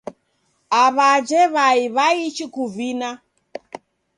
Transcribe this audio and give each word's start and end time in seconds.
Aw'ajhe 0.81 1.41
w'ai 1.55 1.81
w'aichi 1.95 2.45
kuvina. 2.53 3.09